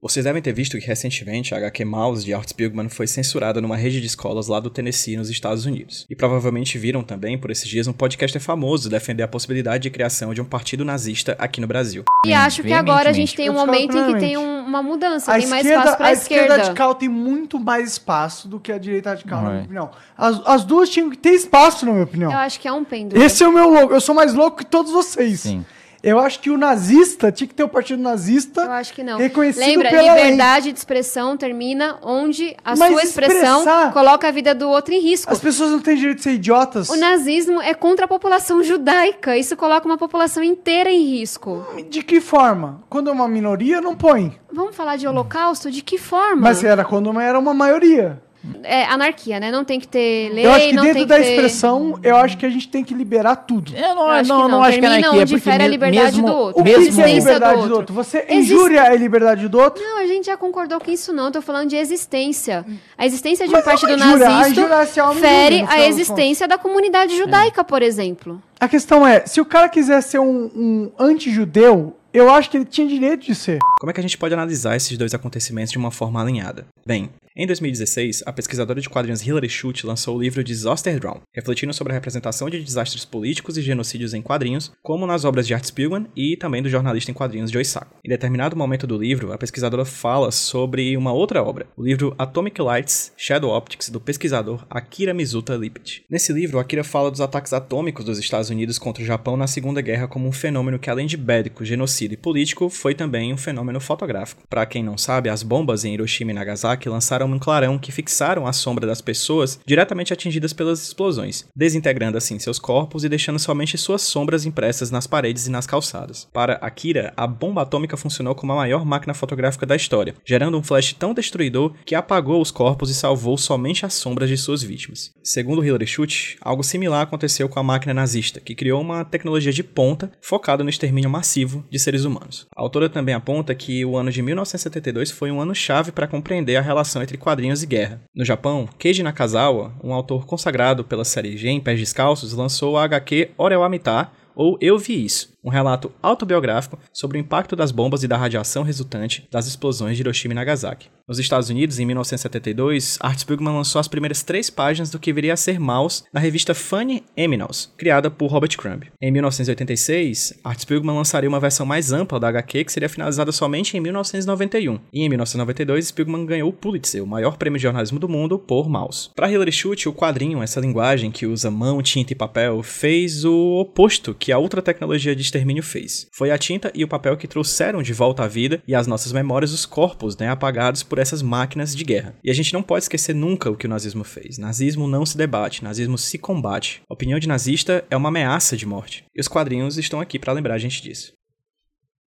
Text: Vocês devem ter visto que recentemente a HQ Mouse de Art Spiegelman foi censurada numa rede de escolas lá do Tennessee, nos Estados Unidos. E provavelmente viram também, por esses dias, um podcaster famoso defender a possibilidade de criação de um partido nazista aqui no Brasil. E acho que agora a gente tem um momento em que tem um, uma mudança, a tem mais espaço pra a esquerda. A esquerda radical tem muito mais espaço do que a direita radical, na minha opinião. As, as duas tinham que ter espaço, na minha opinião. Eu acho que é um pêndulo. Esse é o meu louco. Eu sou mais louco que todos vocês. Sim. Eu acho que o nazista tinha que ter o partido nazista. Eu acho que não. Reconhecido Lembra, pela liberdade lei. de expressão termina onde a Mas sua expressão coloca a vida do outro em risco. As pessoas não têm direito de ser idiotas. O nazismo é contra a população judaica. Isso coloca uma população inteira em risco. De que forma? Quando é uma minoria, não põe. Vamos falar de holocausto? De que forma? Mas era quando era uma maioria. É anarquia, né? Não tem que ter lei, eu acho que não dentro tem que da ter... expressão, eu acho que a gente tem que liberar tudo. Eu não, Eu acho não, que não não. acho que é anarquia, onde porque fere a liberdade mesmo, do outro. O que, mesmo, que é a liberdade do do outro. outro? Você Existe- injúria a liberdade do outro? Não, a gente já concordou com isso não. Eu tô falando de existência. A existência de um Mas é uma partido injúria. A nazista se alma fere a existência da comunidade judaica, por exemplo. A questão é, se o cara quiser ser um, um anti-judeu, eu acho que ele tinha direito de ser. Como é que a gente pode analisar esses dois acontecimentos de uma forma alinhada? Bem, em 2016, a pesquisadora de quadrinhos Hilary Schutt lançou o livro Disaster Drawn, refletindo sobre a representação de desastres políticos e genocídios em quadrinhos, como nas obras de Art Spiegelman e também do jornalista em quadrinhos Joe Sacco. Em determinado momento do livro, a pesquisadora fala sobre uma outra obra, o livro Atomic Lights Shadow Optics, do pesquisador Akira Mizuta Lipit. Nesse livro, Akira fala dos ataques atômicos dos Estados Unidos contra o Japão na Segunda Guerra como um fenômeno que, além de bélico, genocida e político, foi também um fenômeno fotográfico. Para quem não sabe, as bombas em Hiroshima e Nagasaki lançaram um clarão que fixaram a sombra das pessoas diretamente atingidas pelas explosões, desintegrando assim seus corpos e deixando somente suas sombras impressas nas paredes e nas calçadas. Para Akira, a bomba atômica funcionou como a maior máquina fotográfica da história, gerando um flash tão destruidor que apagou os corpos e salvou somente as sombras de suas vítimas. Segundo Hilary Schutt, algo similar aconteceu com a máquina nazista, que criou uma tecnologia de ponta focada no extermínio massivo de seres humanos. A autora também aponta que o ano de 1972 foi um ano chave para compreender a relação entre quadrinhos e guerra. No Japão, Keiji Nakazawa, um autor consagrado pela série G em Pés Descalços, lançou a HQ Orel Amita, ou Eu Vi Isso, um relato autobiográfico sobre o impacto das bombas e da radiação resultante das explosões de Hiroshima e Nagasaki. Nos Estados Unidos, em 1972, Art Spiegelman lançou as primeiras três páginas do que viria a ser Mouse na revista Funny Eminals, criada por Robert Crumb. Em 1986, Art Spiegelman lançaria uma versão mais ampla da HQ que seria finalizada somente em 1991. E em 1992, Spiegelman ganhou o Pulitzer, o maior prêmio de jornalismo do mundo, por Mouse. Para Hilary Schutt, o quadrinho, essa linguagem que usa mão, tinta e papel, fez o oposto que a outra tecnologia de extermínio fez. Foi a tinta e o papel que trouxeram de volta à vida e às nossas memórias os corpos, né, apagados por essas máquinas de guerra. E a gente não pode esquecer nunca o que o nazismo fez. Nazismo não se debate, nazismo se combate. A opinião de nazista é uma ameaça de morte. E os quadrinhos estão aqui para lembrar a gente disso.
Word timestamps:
Vocês 0.00 0.24
devem 0.24 0.40
ter 0.40 0.52
visto 0.52 0.78
que 0.78 0.86
recentemente 0.86 1.52
a 1.52 1.56
HQ 1.56 1.84
Mouse 1.84 2.24
de 2.24 2.32
Art 2.32 2.48
Spiegelman 2.48 2.88
foi 2.88 3.08
censurada 3.08 3.60
numa 3.60 3.76
rede 3.76 4.00
de 4.00 4.06
escolas 4.06 4.46
lá 4.46 4.60
do 4.60 4.70
Tennessee, 4.70 5.16
nos 5.16 5.28
Estados 5.28 5.66
Unidos. 5.66 6.06
E 6.08 6.14
provavelmente 6.14 6.78
viram 6.78 7.02
também, 7.02 7.36
por 7.36 7.50
esses 7.50 7.66
dias, 7.66 7.88
um 7.88 7.92
podcaster 7.92 8.40
famoso 8.40 8.88
defender 8.88 9.24
a 9.24 9.28
possibilidade 9.28 9.82
de 9.82 9.90
criação 9.90 10.32
de 10.32 10.40
um 10.40 10.44
partido 10.44 10.84
nazista 10.84 11.34
aqui 11.36 11.60
no 11.60 11.66
Brasil. 11.66 12.04
E 12.24 12.32
acho 12.32 12.62
que 12.62 12.72
agora 12.72 13.10
a 13.10 13.12
gente 13.12 13.34
tem 13.34 13.50
um 13.50 13.54
momento 13.54 13.98
em 13.98 14.12
que 14.14 14.20
tem 14.20 14.36
um, 14.36 14.60
uma 14.60 14.84
mudança, 14.84 15.32
a 15.32 15.36
tem 15.36 15.48
mais 15.48 15.66
espaço 15.66 15.96
pra 15.96 16.06
a 16.06 16.12
esquerda. 16.12 16.42
A 16.42 16.46
esquerda 16.46 16.62
radical 16.62 16.94
tem 16.94 17.08
muito 17.08 17.58
mais 17.58 17.90
espaço 17.90 18.46
do 18.46 18.60
que 18.60 18.70
a 18.70 18.78
direita 18.78 19.10
radical, 19.10 19.42
na 19.42 19.50
minha 19.50 19.62
opinião. 19.64 19.90
As, 20.16 20.40
as 20.46 20.64
duas 20.64 20.88
tinham 20.88 21.10
que 21.10 21.18
ter 21.18 21.30
espaço, 21.30 21.84
na 21.84 21.90
minha 21.90 22.04
opinião. 22.04 22.30
Eu 22.30 22.38
acho 22.38 22.60
que 22.60 22.68
é 22.68 22.72
um 22.72 22.84
pêndulo. 22.84 23.20
Esse 23.20 23.42
é 23.42 23.48
o 23.48 23.52
meu 23.52 23.68
louco. 23.68 23.92
Eu 23.92 24.00
sou 24.00 24.14
mais 24.14 24.32
louco 24.32 24.58
que 24.58 24.66
todos 24.66 24.92
vocês. 24.92 25.40
Sim. 25.40 25.66
Eu 26.08 26.18
acho 26.18 26.40
que 26.40 26.48
o 26.48 26.56
nazista 26.56 27.30
tinha 27.30 27.46
que 27.46 27.54
ter 27.54 27.62
o 27.62 27.68
partido 27.68 28.02
nazista. 28.02 28.62
Eu 28.62 28.72
acho 28.72 28.94
que 28.94 29.02
não. 29.02 29.18
Reconhecido 29.18 29.64
Lembra, 29.64 29.90
pela 29.90 30.14
liberdade 30.14 30.64
lei. 30.64 30.72
de 30.72 30.78
expressão 30.78 31.36
termina 31.36 31.98
onde 32.02 32.56
a 32.64 32.74
Mas 32.74 32.92
sua 32.92 33.02
expressão 33.02 33.92
coloca 33.92 34.26
a 34.26 34.30
vida 34.30 34.54
do 34.54 34.70
outro 34.70 34.94
em 34.94 35.00
risco. 35.00 35.30
As 35.30 35.38
pessoas 35.38 35.70
não 35.70 35.80
têm 35.80 35.96
direito 35.96 36.18
de 36.18 36.22
ser 36.22 36.32
idiotas. 36.32 36.88
O 36.88 36.96
nazismo 36.96 37.60
é 37.60 37.74
contra 37.74 38.06
a 38.06 38.08
população 38.08 38.62
judaica. 38.62 39.36
Isso 39.36 39.54
coloca 39.54 39.86
uma 39.86 39.98
população 39.98 40.42
inteira 40.42 40.90
em 40.90 41.04
risco. 41.04 41.66
De 41.90 42.02
que 42.02 42.20
forma? 42.20 42.82
Quando 42.88 43.10
é 43.10 43.12
uma 43.12 43.28
minoria, 43.28 43.80
não 43.80 43.94
põe. 43.94 44.38
Vamos 44.50 44.74
falar 44.74 44.96
de 44.96 45.06
holocausto? 45.06 45.70
De 45.70 45.82
que 45.82 45.98
forma? 45.98 46.40
Mas 46.40 46.64
era 46.64 46.84
quando 46.84 47.18
era 47.20 47.38
uma 47.38 47.52
maioria. 47.52 48.22
É 48.62 48.84
anarquia, 48.84 49.38
né? 49.40 49.50
Não 49.50 49.64
tem 49.64 49.78
que 49.80 49.86
ter 49.88 50.30
lei, 50.32 50.44
eu 50.46 50.52
acho 50.52 50.68
que 50.68 50.72
não 50.74 50.82
dentro 50.82 50.98
tem 50.98 51.02
que 51.04 51.08
da 51.08 51.16
ter... 51.16 51.30
expressão, 51.30 51.98
eu 52.02 52.16
acho 52.16 52.36
que 52.36 52.44
a 52.46 52.48
gente 52.50 52.68
tem 52.68 52.84
que 52.84 52.92
liberar 52.94 53.36
tudo. 53.36 53.72
Eu 53.74 53.94
não, 53.94 54.02
Eu 54.04 54.10
acho 54.10 54.28
não, 54.28 54.36
que 54.36 54.42
não 54.42 54.48
não. 54.58 54.62
acho 54.62 54.78
que 54.78 54.84
é 54.84 54.88
anarquia, 54.88 55.10
onde 55.22 55.34
porque 55.34 55.50
fere 55.50 55.64
a 55.64 55.68
liberdade 55.68 56.16
mesmo, 56.16 56.26
do 56.26 56.32
outro. 56.34 56.60
O 56.60 56.64
que, 56.64 56.70
mesmo, 56.78 56.94
que 56.94 57.00
é 57.00 57.04
a 57.04 57.08
liberdade 57.08 57.54
do 57.54 57.68
do 57.68 57.74
outro. 57.74 57.76
outro? 57.76 57.94
Você 57.94 58.24
Existe- 58.28 58.54
injúria 58.54 58.82
a 58.82 58.94
liberdade 58.94 59.48
do 59.48 59.58
outro? 59.58 59.82
Não, 59.82 59.98
a 59.98 60.06
gente 60.06 60.26
já 60.26 60.36
concordou 60.36 60.80
com 60.80 60.90
isso 60.90 61.12
não. 61.12 61.26
Eu 61.26 61.32
tô 61.32 61.42
falando 61.42 61.68
de 61.68 61.76
existência. 61.76 62.64
A 62.96 63.06
existência 63.06 63.46
de 63.46 63.50
um 63.50 63.56
Mas 63.56 63.66
é 63.66 63.70
uma 63.70 63.78
partido 63.78 63.92
injúria. 63.98 64.26
A 64.26 64.30
nazista 64.30 64.86
se 64.86 65.00
alma 65.00 65.20
fere 65.20 65.64
a 65.68 65.86
existência 65.86 66.48
da 66.48 66.58
comunidade 66.58 67.16
judaica, 67.16 67.62
por 67.64 67.82
exemplo. 67.82 68.42
A 68.60 68.66
questão 68.68 69.06
é, 69.06 69.24
se 69.26 69.40
o 69.40 69.44
cara 69.44 69.68
quiser 69.68 70.00
ser 70.02 70.18
um, 70.18 70.50
um 70.54 70.90
anti-judeu, 70.98 71.94
eu 72.12 72.30
acho 72.30 72.50
que 72.50 72.56
ele 72.56 72.64
tinha 72.64 72.86
direito 72.86 73.24
de 73.26 73.34
ser. 73.34 73.58
Como 73.78 73.90
é 73.90 73.94
que 73.94 74.00
a 74.00 74.02
gente 74.02 74.18
pode 74.18 74.34
analisar 74.34 74.74
esses 74.74 74.98
dois 74.98 75.14
acontecimentos 75.14 75.70
de 75.70 75.78
uma 75.78 75.92
forma 75.92 76.20
alinhada? 76.20 76.66
Bem, 76.84 77.10
em 77.40 77.46
2016, 77.46 78.24
a 78.26 78.32
pesquisadora 78.32 78.80
de 78.80 78.88
quadrinhos 78.88 79.24
Hilary 79.24 79.48
Schutt 79.48 79.86
lançou 79.86 80.16
o 80.16 80.20
livro 80.20 80.42
Disaster 80.42 80.98
Drawn, 80.98 81.20
refletindo 81.32 81.72
sobre 81.72 81.92
a 81.92 81.94
representação 81.94 82.50
de 82.50 82.58
desastres 82.58 83.04
políticos 83.04 83.56
e 83.56 83.62
genocídios 83.62 84.12
em 84.12 84.20
quadrinhos, 84.20 84.72
como 84.82 85.06
nas 85.06 85.24
obras 85.24 85.46
de 85.46 85.54
Art 85.54 85.64
Spiegelman 85.64 86.08
e 86.16 86.36
também 86.36 86.60
do 86.60 86.68
jornalista 86.68 87.12
em 87.12 87.14
quadrinhos 87.14 87.52
Joe 87.52 87.64
Sacco. 87.64 87.94
Em 88.04 88.08
determinado 88.08 88.56
momento 88.56 88.88
do 88.88 88.98
livro, 88.98 89.32
a 89.32 89.38
pesquisadora 89.38 89.84
fala 89.84 90.32
sobre 90.32 90.96
uma 90.96 91.12
outra 91.12 91.40
obra, 91.40 91.68
o 91.76 91.84
livro 91.84 92.12
Atomic 92.18 92.60
Lights 92.60 93.12
Shadow 93.16 93.56
Optics, 93.56 93.88
do 93.88 94.00
pesquisador 94.00 94.66
Akira 94.68 95.14
Mizuta 95.14 95.54
Lipit. 95.54 96.02
Nesse 96.10 96.32
livro, 96.32 96.58
Akira 96.58 96.82
fala 96.82 97.08
dos 97.08 97.20
ataques 97.20 97.52
atômicos 97.52 98.04
dos 98.04 98.18
Estados 98.18 98.50
Unidos 98.50 98.80
contra 98.80 99.04
o 99.04 99.06
Japão 99.06 99.36
na 99.36 99.46
Segunda 99.46 99.80
Guerra 99.80 100.08
como 100.08 100.26
um 100.26 100.32
fenômeno 100.32 100.76
que, 100.76 100.90
além 100.90 101.06
de 101.06 101.16
bélico, 101.16 101.64
genocida 101.64 102.14
e 102.14 102.16
político, 102.16 102.68
foi 102.68 102.96
também 102.96 103.32
um 103.32 103.36
fenômeno 103.36 103.67
fotográfico. 103.80 104.42
Para 104.48 104.66
quem 104.66 104.82
não 104.82 104.96
sabe, 104.96 105.28
as 105.28 105.42
bombas 105.42 105.84
em 105.84 105.94
Hiroshima 105.94 106.30
e 106.30 106.34
Nagasaki 106.34 106.88
lançaram 106.88 107.26
um 107.26 107.38
clarão 107.38 107.78
que 107.78 107.92
fixaram 107.92 108.46
a 108.46 108.52
sombra 108.52 108.86
das 108.86 109.00
pessoas 109.00 109.60
diretamente 109.66 110.12
atingidas 110.12 110.52
pelas 110.52 110.82
explosões, 110.82 111.46
desintegrando 111.54 112.16
assim 112.16 112.38
seus 112.38 112.58
corpos 112.58 113.04
e 113.04 113.08
deixando 113.08 113.38
somente 113.38 113.76
suas 113.76 114.02
sombras 114.02 114.44
impressas 114.44 114.90
nas 114.90 115.06
paredes 115.06 115.46
e 115.46 115.50
nas 115.50 115.66
calçadas. 115.66 116.26
Para 116.32 116.54
Akira, 116.54 117.12
a 117.16 117.26
bomba 117.26 117.62
atômica 117.62 117.96
funcionou 117.96 118.34
como 118.34 118.52
a 118.52 118.56
maior 118.56 118.84
máquina 118.84 119.14
fotográfica 119.14 119.66
da 119.66 119.76
história, 119.76 120.14
gerando 120.24 120.58
um 120.58 120.62
flash 120.62 120.92
tão 120.92 121.14
destruidor 121.14 121.74
que 121.84 121.94
apagou 121.94 122.40
os 122.40 122.50
corpos 122.50 122.90
e 122.90 122.94
salvou 122.94 123.36
somente 123.36 123.84
as 123.84 123.94
sombras 123.94 124.28
de 124.28 124.36
suas 124.36 124.62
vítimas. 124.62 125.10
Segundo 125.22 125.64
Hilary 125.64 125.86
Schutt, 125.86 126.36
algo 126.40 126.62
similar 126.62 127.02
aconteceu 127.02 127.48
com 127.48 127.60
a 127.60 127.62
máquina 127.62 127.94
nazista, 127.94 128.40
que 128.40 128.54
criou 128.54 128.80
uma 128.80 129.04
tecnologia 129.04 129.52
de 129.52 129.62
ponta 129.62 130.10
focada 130.20 130.64
no 130.64 130.70
extermínio 130.70 131.10
massivo 131.10 131.64
de 131.70 131.78
seres 131.78 132.04
humanos. 132.04 132.46
A 132.56 132.62
autora 132.62 132.88
também 132.88 133.14
aponta 133.14 133.54
que 133.58 133.84
o 133.84 133.96
ano 133.96 134.10
de 134.10 134.22
1972 134.22 135.10
foi 135.10 135.30
um 135.30 135.40
ano 135.40 135.54
chave 135.54 135.92
para 135.92 136.06
compreender 136.06 136.56
a 136.56 136.62
relação 136.62 137.02
entre 137.02 137.18
quadrinhos 137.18 137.62
e 137.62 137.66
guerra. 137.66 138.00
No 138.14 138.24
Japão, 138.24 138.68
Keiji 138.78 139.02
Nakazawa, 139.02 139.74
um 139.84 139.92
autor 139.92 140.24
consagrado 140.24 140.84
pela 140.84 141.04
série 141.04 141.36
G 141.36 141.48
em 141.48 141.60
Pés 141.60 141.78
Descalços, 141.78 142.32
lançou 142.32 142.78
a 142.78 142.84
HQ 142.84 143.32
Orel 143.36 143.62
Amita, 143.62 144.10
ou 144.34 144.56
Eu 144.60 144.78
Vi 144.78 145.04
Isso, 145.04 145.36
um 145.42 145.50
relato 145.50 145.92
autobiográfico 146.02 146.78
sobre 146.92 147.18
o 147.18 147.20
impacto 147.20 147.54
das 147.54 147.70
bombas 147.70 148.02
e 148.02 148.08
da 148.08 148.16
radiação 148.16 148.62
resultante 148.62 149.26
das 149.30 149.46
explosões 149.46 149.96
de 149.96 150.02
Hiroshima 150.02 150.32
e 150.32 150.36
Nagasaki. 150.36 150.88
Nos 151.08 151.18
Estados 151.18 151.48
Unidos, 151.48 151.78
em 151.78 151.86
1972, 151.86 152.98
Art 153.00 153.18
Spiegelman 153.20 153.54
lançou 153.54 153.80
as 153.80 153.88
primeiras 153.88 154.22
três 154.22 154.50
páginas 154.50 154.90
do 154.90 154.98
que 154.98 155.10
viria 155.10 155.32
a 155.32 155.38
ser 155.38 155.58
Mouse 155.58 156.04
na 156.12 156.20
revista 156.20 156.54
Funny 156.54 157.02
Eminals, 157.16 157.72
criada 157.78 158.10
por 158.10 158.30
Robert 158.30 158.54
Crumb. 158.58 158.84
Em 159.00 159.10
1986, 159.10 160.34
Art 160.44 160.60
Spiegelman 160.60 160.94
lançaria 160.94 161.28
uma 161.28 161.40
versão 161.40 161.64
mais 161.64 161.92
ampla 161.92 162.20
da 162.20 162.28
HQ 162.28 162.64
que 162.64 162.72
seria 162.72 162.90
finalizada 162.90 163.32
somente 163.32 163.74
em 163.74 163.80
1991. 163.80 164.78
E 164.92 165.02
em 165.02 165.08
1992, 165.08 165.86
Spiegelman 165.86 166.26
ganhou 166.26 166.50
o 166.50 166.52
Pulitzer, 166.52 167.02
o 167.02 167.06
maior 167.06 167.38
prêmio 167.38 167.58
de 167.58 167.62
jornalismo 167.62 167.98
do 167.98 168.08
mundo, 168.08 168.38
por 168.38 168.68
Mouse. 168.68 169.08
Para 169.16 169.30
Hilary 169.30 169.52
Schutt, 169.52 169.88
o 169.88 169.94
quadrinho, 169.94 170.42
essa 170.42 170.60
linguagem 170.60 171.10
que 171.10 171.26
usa 171.26 171.50
mão, 171.50 171.80
tinta 171.80 172.12
e 172.12 172.16
papel, 172.16 172.62
fez 172.62 173.24
o 173.24 173.58
oposto 173.60 174.14
que 174.14 174.30
a 174.30 174.38
outra 174.38 174.60
tecnologia 174.60 175.16
de 175.16 175.22
extermínio 175.28 175.62
fez. 175.62 176.06
Foi 176.12 176.30
a 176.30 176.38
tinta 176.38 176.70
e 176.74 176.84
o 176.84 176.88
papel 176.88 177.16
que 177.16 177.28
trouxeram 177.28 177.82
de 177.82 177.92
volta 177.92 178.24
à 178.24 178.28
vida 178.28 178.62
e 178.66 178.74
às 178.74 178.86
nossas 178.86 179.12
memórias 179.12 179.52
os 179.52 179.64
corpos, 179.64 180.16
né, 180.16 180.28
apagados 180.28 180.82
por 180.82 180.98
essas 180.98 181.22
máquinas 181.22 181.74
de 181.74 181.84
guerra. 181.84 182.14
E 182.22 182.30
a 182.30 182.34
gente 182.34 182.52
não 182.52 182.62
pode 182.62 182.84
esquecer 182.84 183.14
nunca 183.14 183.50
o 183.50 183.56
que 183.56 183.66
o 183.66 183.70
nazismo 183.70 184.04
fez. 184.04 184.38
Nazismo 184.38 184.88
não 184.88 185.04
se 185.06 185.16
debate, 185.16 185.62
nazismo 185.64 185.96
se 185.96 186.18
combate. 186.18 186.82
A 186.88 186.94
opinião 186.94 187.18
de 187.18 187.28
nazista 187.28 187.84
é 187.90 187.96
uma 187.96 188.08
ameaça 188.08 188.56
de 188.56 188.66
morte. 188.66 189.04
E 189.14 189.20
os 189.20 189.28
quadrinhos 189.28 189.78
estão 189.78 190.00
aqui 190.00 190.18
para 190.18 190.32
lembrar 190.32 190.54
a 190.54 190.58
gente 190.58 190.82
disso. 190.82 191.17